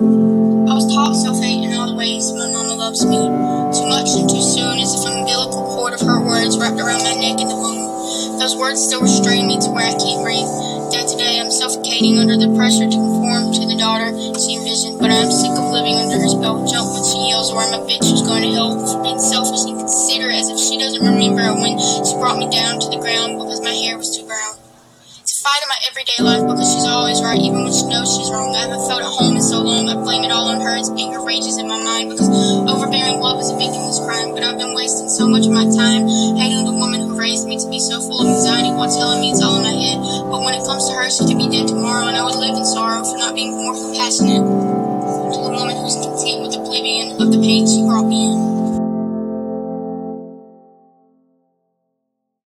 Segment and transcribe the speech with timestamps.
[0.00, 3.20] I was taught self-hate in all the ways my mama loves me.
[3.20, 7.04] Too much and too soon as if an umbilical cord of her words wrapped around
[7.04, 7.84] my neck in the womb.
[8.40, 10.48] Those words still restrain me to where I can't breathe.
[10.88, 14.08] Day to day I'm suffocating under the pressure to conform to the daughter
[14.40, 16.64] she envisioned, but I'm sick of living under her spell.
[16.64, 19.68] Jump when she yells or I'm a bitch who's going to hell for being selfish
[19.68, 22.69] and considerate as if she doesn't remember when she brought me down
[25.40, 28.52] Fight in my everyday life because she's always right, even when she knows she's wrong.
[28.52, 29.88] I haven't felt at home in so long.
[29.88, 30.76] I blame it all on her.
[30.76, 32.28] It's anger rages in my mind because
[32.68, 34.36] overbearing love is a victimless crime.
[34.36, 36.04] But I've been wasting so much of my time
[36.36, 39.32] hating the woman who raised me to be so full of anxiety while telling me
[39.32, 39.96] it's all in my head.
[40.28, 42.60] But when it comes to her, she could be dead tomorrow, and I would live
[42.60, 47.16] in sorrow for not being more compassionate to the woman who's content with the oblivion
[47.16, 48.59] of the pain she brought me in.